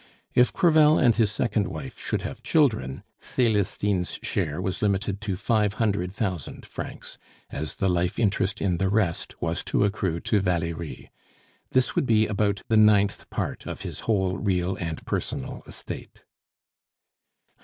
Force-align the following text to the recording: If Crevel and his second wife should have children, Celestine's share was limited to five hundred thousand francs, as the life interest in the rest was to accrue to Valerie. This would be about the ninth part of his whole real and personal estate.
If 0.33 0.51
Crevel 0.51 0.97
and 0.97 1.15
his 1.15 1.31
second 1.31 1.67
wife 1.67 1.99
should 1.99 2.23
have 2.23 2.41
children, 2.41 3.03
Celestine's 3.21 4.17
share 4.23 4.59
was 4.59 4.81
limited 4.81 5.21
to 5.21 5.35
five 5.35 5.73
hundred 5.75 6.11
thousand 6.11 6.65
francs, 6.65 7.19
as 7.51 7.75
the 7.75 7.87
life 7.87 8.17
interest 8.17 8.61
in 8.63 8.77
the 8.79 8.89
rest 8.89 9.39
was 9.43 9.63
to 9.65 9.83
accrue 9.85 10.19
to 10.21 10.39
Valerie. 10.39 11.11
This 11.69 11.93
would 11.95 12.07
be 12.07 12.25
about 12.25 12.63
the 12.67 12.77
ninth 12.77 13.29
part 13.29 13.67
of 13.67 13.81
his 13.81 13.99
whole 14.09 14.39
real 14.39 14.75
and 14.77 15.05
personal 15.05 15.61
estate. 15.67 16.23